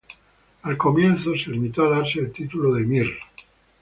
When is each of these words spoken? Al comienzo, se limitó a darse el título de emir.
Al 0.63 0.77
comienzo, 0.77 1.35
se 1.37 1.51
limitó 1.51 1.83
a 1.83 1.99
darse 1.99 2.17
el 2.21 2.31
título 2.31 2.73
de 2.73 2.81
emir. 2.81 3.11